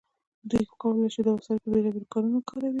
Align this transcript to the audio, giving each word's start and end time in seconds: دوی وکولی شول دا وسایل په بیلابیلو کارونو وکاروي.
دوی 0.49 0.63
وکولی 0.69 1.07
شول 1.13 1.23
دا 1.25 1.31
وسایل 1.33 1.59
په 1.63 1.69
بیلابیلو 1.73 2.11
کارونو 2.13 2.35
وکاروي. 2.37 2.69